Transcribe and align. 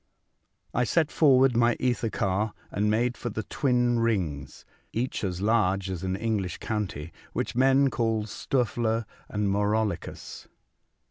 I 0.73 0.83
set 0.83 1.11
forward 1.11 1.55
my 1.55 1.77
ether 1.79 2.09
car 2.09 2.55
and 2.71 2.89
made 2.89 3.15
for 3.15 3.29
the 3.29 3.43
twin 3.43 3.99
rings 3.99 4.65
(each 4.91 5.23
as 5.23 5.41
large 5.41 5.91
as 5.91 6.01
an 6.01 6.15
English 6.15 6.57
county) 6.57 7.13
which 7.33 7.53
men 7.55 7.91
call 7.91 8.23
Stoefler 8.25 9.05
and 9.29 9.47
Mau 9.47 9.61
rolycus. 9.61 10.47